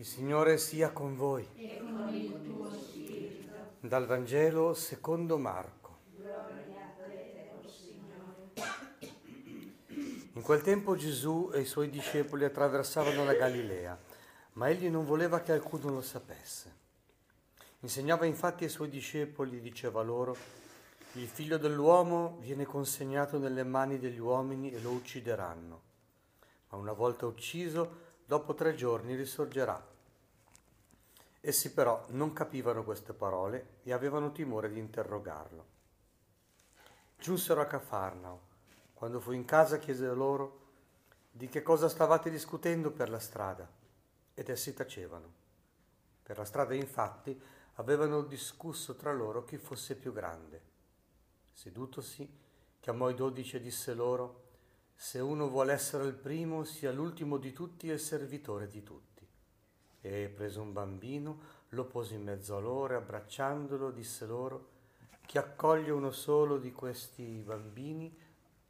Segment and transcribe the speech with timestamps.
[0.00, 1.46] Il Signore sia con voi.
[1.56, 3.52] e con il tuo spirito.
[3.80, 5.98] Dal Vangelo secondo Marco.
[6.16, 9.12] Gloria a te, o Signore.
[10.32, 13.98] In quel tempo Gesù e i suoi discepoli attraversavano la Galilea,
[14.54, 16.74] ma egli non voleva che alcuno lo sapesse.
[17.80, 20.34] Insegnava infatti ai suoi discepoli, diceva loro,
[21.12, 25.82] il figlio dell'uomo viene consegnato nelle mani degli uomini e lo uccideranno,
[26.70, 29.88] ma una volta ucciso, dopo tre giorni risorgerà.
[31.42, 35.66] Essi però non capivano queste parole e avevano timore di interrogarlo.
[37.18, 38.48] Giunsero a Cafarnao.
[38.92, 40.58] Quando fu in casa chiese loro
[41.30, 43.66] di che cosa stavate discutendo per la strada
[44.34, 45.32] ed essi tacevano.
[46.22, 47.40] Per la strada infatti
[47.74, 50.62] avevano discusso tra loro chi fosse più grande.
[51.52, 52.28] Sedutosi,
[52.78, 54.48] chiamò i dodici e disse loro,
[54.94, 59.09] se uno vuole essere il primo, sia l'ultimo di tutti e il servitore di tutti.
[60.00, 61.40] E preso un bambino,
[61.70, 64.68] lo pose in mezzo a loro, e abbracciandolo, disse loro,
[65.26, 68.12] chi accoglie uno solo di questi bambini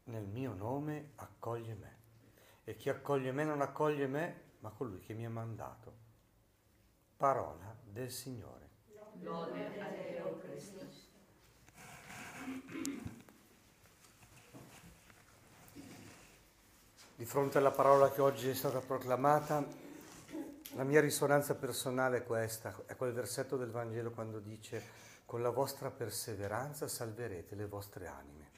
[0.04, 1.98] nel mio nome accoglie me.
[2.64, 5.92] E chi accoglie me non accoglie me, ma colui che mi ha mandato.
[7.16, 8.68] Parola del Signore.
[9.22, 11.08] Lode a te, o Cristo.
[17.16, 19.62] Di fronte alla parola che oggi è stata proclamata,
[20.74, 25.50] la mia risonanza personale è questa, è quel versetto del Vangelo quando dice con la
[25.50, 28.48] vostra perseveranza salverete le vostre anime.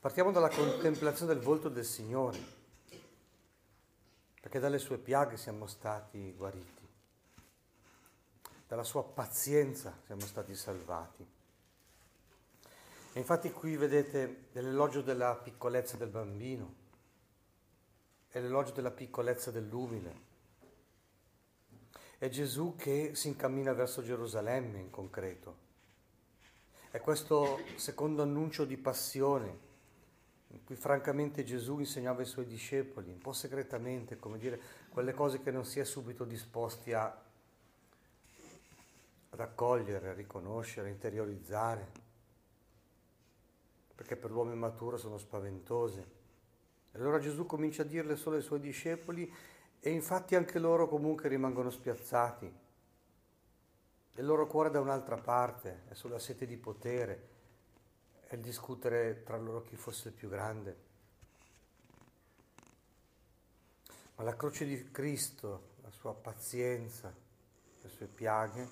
[0.00, 2.38] Partiamo dalla contemplazione del volto del Signore,
[4.40, 6.88] perché dalle sue piaghe siamo stati guariti,
[8.66, 11.24] dalla sua pazienza siamo stati salvati.
[13.14, 16.80] E infatti qui vedete l'elogio della piccolezza del bambino
[18.32, 20.30] è l'elogio della piccolezza dell'umile.
[22.16, 25.70] È Gesù che si incammina verso Gerusalemme in concreto.
[26.90, 29.70] È questo secondo annuncio di passione
[30.48, 35.42] in cui francamente Gesù insegnava ai suoi discepoli, un po' segretamente, come dire, quelle cose
[35.42, 37.04] che non si è subito disposti a,
[39.30, 41.90] ad accogliere, a riconoscere, a interiorizzare,
[43.94, 46.20] perché per l'uomo maturo sono spaventose.
[46.92, 49.32] Allora Gesù comincia a dirle solo ai suoi discepoli
[49.80, 52.52] e infatti anche loro comunque rimangono spiazzati.
[54.16, 57.28] Il loro cuore è da un'altra parte, è sulla sete di potere,
[58.26, 60.76] è il discutere tra loro chi fosse il più grande.
[64.16, 67.12] Ma la croce di Cristo, la sua pazienza,
[67.80, 68.68] le sue piaghe,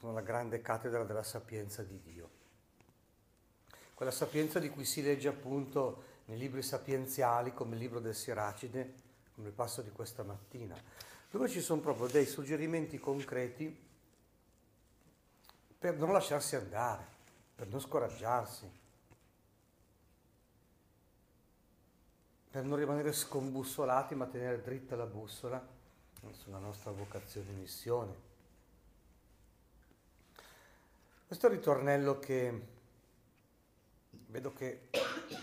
[0.00, 2.30] sono la grande cattedra della sapienza di Dio.
[3.92, 8.94] Quella sapienza di cui si legge appunto nei libri sapienziali come il libro del Siracide,
[9.34, 10.76] come il passo di questa mattina,
[11.30, 13.82] dove ci sono proprio dei suggerimenti concreti
[15.78, 17.04] per non lasciarsi andare,
[17.54, 18.70] per non scoraggiarsi,
[22.50, 25.60] per non rimanere scombussolati ma tenere dritta la bussola
[26.30, 28.14] sulla nostra vocazione e missione.
[31.26, 32.66] Questo ritornello che
[34.28, 34.90] vedo che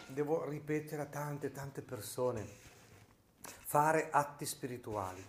[0.08, 2.46] devo ripetere a tante, tante persone,
[3.40, 5.26] fare atti spirituali.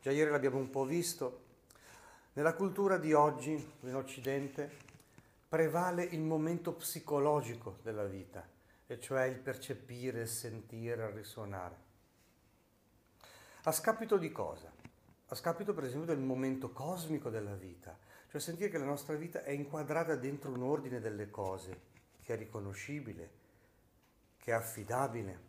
[0.00, 1.44] Già ieri l'abbiamo un po' visto,
[2.34, 4.70] nella cultura di oggi, in Occidente,
[5.48, 8.46] prevale il momento psicologico della vita,
[8.86, 11.76] e cioè il percepire, il sentire, il risuonare.
[13.64, 14.70] A scapito di cosa?
[15.26, 17.98] A scapito per esempio del momento cosmico della vita,
[18.30, 21.80] cioè sentire che la nostra vita è inquadrata dentro un ordine delle cose,
[22.22, 23.30] che è riconoscibile,
[24.38, 25.40] che è affidabile,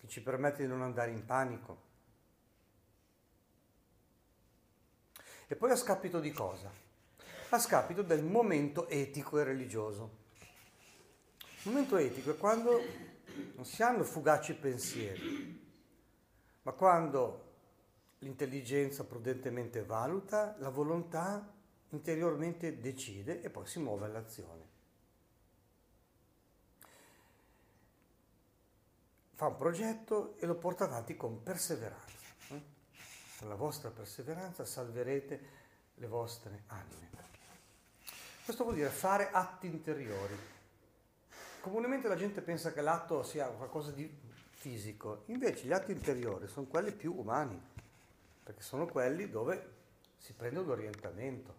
[0.00, 1.88] che ci permette di non andare in panico.
[5.46, 6.72] E poi a scapito di cosa?
[7.50, 10.18] A scapito del momento etico e religioso.
[11.62, 12.80] Il momento etico è quando
[13.54, 15.68] non si hanno fugaci pensieri,
[16.62, 17.48] ma quando
[18.20, 21.52] l'intelligenza prudentemente valuta, la volontà
[21.90, 24.70] interiormente decide e poi si muove all'azione.
[29.40, 32.18] fa un progetto e lo porta avanti con perseveranza.
[33.38, 35.40] Con la vostra perseveranza salverete
[35.94, 37.08] le vostre anime.
[38.44, 40.36] Questo vuol dire fare atti interiori.
[41.62, 44.14] Comunemente la gente pensa che l'atto sia qualcosa di
[44.50, 47.58] fisico, invece gli atti interiori sono quelli più umani,
[48.42, 49.78] perché sono quelli dove
[50.16, 51.54] si prende un orientamento.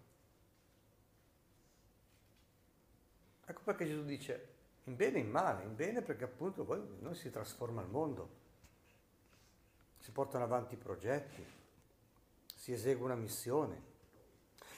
[3.45, 4.50] Ecco perché Gesù dice
[4.86, 8.39] in bene e in male, in bene perché appunto poi noi si trasforma il mondo.
[10.00, 11.45] si portano avanti progetti,
[12.56, 13.89] si esegue una missione.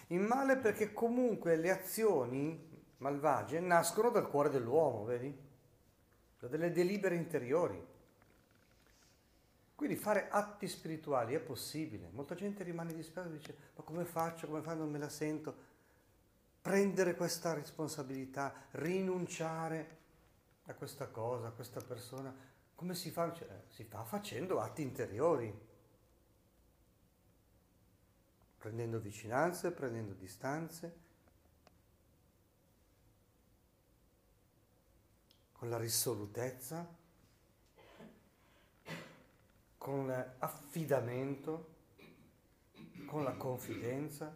[0.08, 5.34] Il male perché comunque le azioni malvagie nascono dal cuore dell'uomo, vedi?
[6.40, 7.93] Da delle delibere interiori.
[9.84, 12.08] Quindi fare atti spirituali è possibile.
[12.14, 15.54] Molta gente rimane disperata e dice, ma come faccio, come faccio, non me la sento.
[16.62, 19.98] Prendere questa responsabilità, rinunciare
[20.68, 22.34] a questa cosa, a questa persona,
[22.76, 23.34] come si fa?
[23.34, 25.54] Cioè, si fa facendo atti interiori,
[28.58, 30.96] prendendo vicinanze, prendendo distanze,
[35.52, 37.02] con la risolutezza,
[39.84, 41.72] con l'affidamento,
[43.06, 44.34] con la confidenza.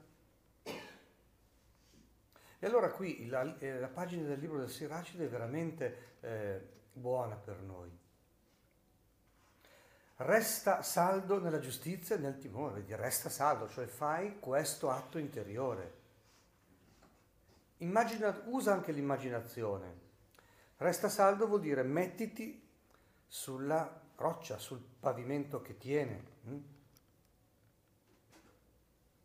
[2.60, 7.36] E allora qui la, eh, la pagina del libro del Siracide è veramente eh, buona
[7.36, 7.90] per noi.
[10.18, 15.94] Resta saldo nella giustizia e nel timore, vedi, resta saldo, cioè fai questo atto interiore.
[17.78, 20.00] Immagina, usa anche l'immaginazione.
[20.76, 22.68] Resta saldo vuol dire mettiti
[23.26, 26.58] sulla roccia, sul pavimento che tiene, hm?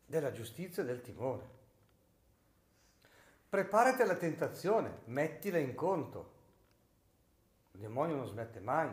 [0.05, 1.61] della giustizia e del timore.
[3.49, 6.31] Preparati alla tentazione, mettila in conto.
[7.71, 8.89] Il demonio non smette mai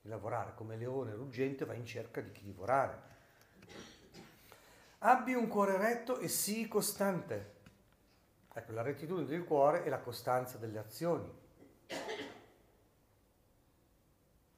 [0.00, 3.12] di lavorare, come leone ruggente va in cerca di chi divorare.
[4.98, 7.52] Abbi un cuore retto e sii costante.
[8.52, 11.43] Ecco, la rettitudine del cuore è la costanza delle azioni.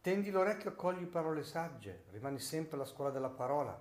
[0.06, 3.76] Tendi l'orecchio, accogli parole sagge, rimani sempre alla scuola della parola.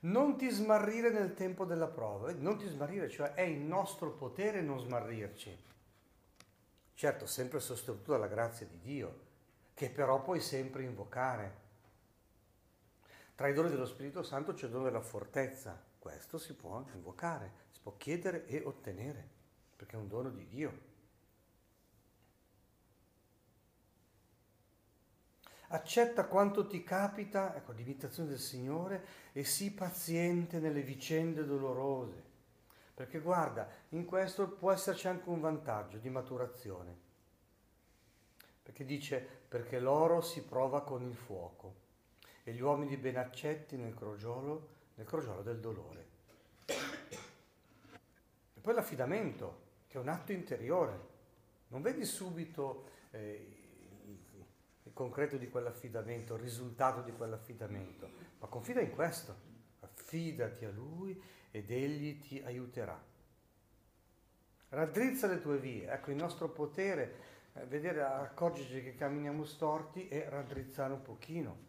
[0.00, 4.60] Non ti smarrire nel tempo della prova, non ti smarrire, cioè è in nostro potere
[4.60, 5.56] non smarrirci.
[6.94, 9.20] Certo, sempre sostenuto dalla grazia di Dio,
[9.74, 11.54] che però puoi sempre invocare.
[13.36, 17.52] Tra i doni dello Spirito Santo c'è il dono della fortezza, questo si può invocare,
[17.70, 19.28] si può chiedere e ottenere,
[19.76, 20.89] perché è un dono di Dio.
[25.72, 32.28] Accetta quanto ti capita, ecco, l'imitazione del Signore, e sii paziente nelle vicende dolorose.
[32.94, 37.08] Perché guarda, in questo può esserci anche un vantaggio di maturazione.
[38.62, 41.74] Perché dice, perché l'oro si prova con il fuoco
[42.44, 46.08] e gli uomini ben accetti nel crogiolo, nel crogiolo del dolore.
[46.66, 51.08] E poi l'affidamento, che è un atto interiore.
[51.68, 53.59] Non vedi subito eh,
[55.00, 59.34] concreto di quell'affidamento, il risultato di quell'affidamento, ma confida in questo,
[59.80, 61.18] affidati a Lui
[61.50, 63.02] ed Egli ti aiuterà.
[64.68, 67.14] Raddrizza le tue vie, ecco il nostro potere,
[67.54, 71.68] eh, vedere, accorgerci che camminiamo storti e raddrizzare un pochino.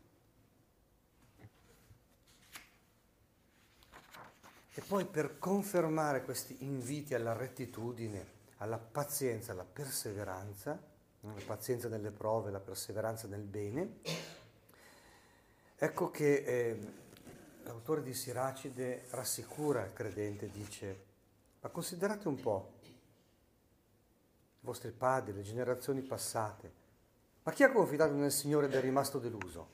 [4.74, 8.26] E poi per confermare questi inviti alla rettitudine,
[8.58, 10.91] alla pazienza, alla perseveranza,
[11.22, 14.00] la pazienza nelle prove, la perseveranza nel bene.
[15.78, 16.80] Ecco che eh,
[17.64, 21.06] l'autore di Siracide rassicura il credente, dice,
[21.60, 26.80] ma considerate un po' i vostri padri, le generazioni passate,
[27.44, 29.70] ma chi ha confidato nel Signore ed è rimasto deluso?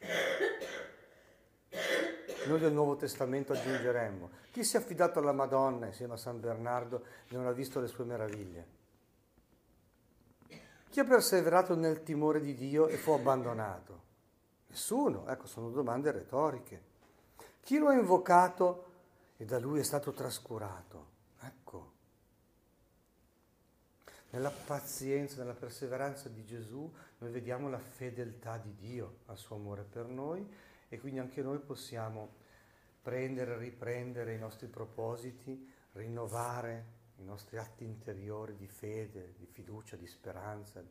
[2.46, 7.04] Noi del Nuovo Testamento aggiungeremmo, chi si è affidato alla Madonna insieme a San Bernardo
[7.28, 8.77] e non ha visto le sue meraviglie?
[10.98, 14.02] Chi ha perseverato nel timore di Dio e fu abbandonato?
[14.70, 16.82] Nessuno, ecco, sono domande retoriche.
[17.62, 18.86] Chi lo ha invocato
[19.38, 21.10] e da lui è stato trascurato?
[21.42, 21.92] Ecco.
[24.32, 29.84] Nella pazienza, nella perseveranza di Gesù noi vediamo la fedeltà di Dio al suo amore
[29.84, 30.52] per noi
[30.90, 32.38] e quindi anche noi possiamo
[33.04, 40.08] prendere, riprendere i nostri propositi, rinnovare i nostri atti interiori di fede, di fiducia, di
[40.08, 40.86] speranza, i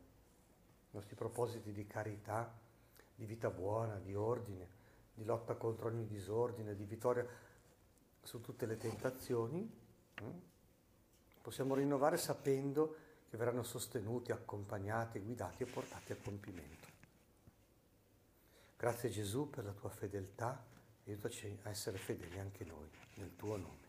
[0.91, 2.53] nostri propositi di carità,
[3.15, 4.67] di vita buona, di ordine,
[5.13, 7.25] di lotta contro ogni disordine, di vittoria
[8.21, 9.69] su tutte le tentazioni,
[10.15, 10.55] eh?
[11.41, 12.95] possiamo rinnovare sapendo
[13.29, 16.87] che verranno sostenuti, accompagnati, guidati e portati a compimento.
[18.77, 20.63] Grazie Gesù per la tua fedeltà,
[21.05, 23.86] aiutaci a essere fedeli anche noi, nel tuo nome.